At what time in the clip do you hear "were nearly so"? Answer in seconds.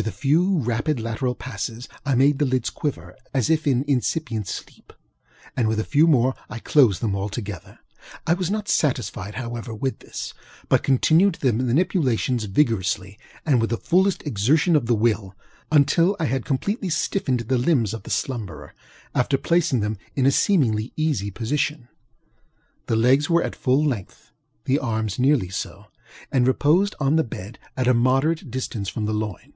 25.18-25.88